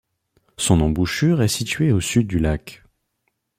[0.57, 2.81] Son embouchure est située au sud du lac.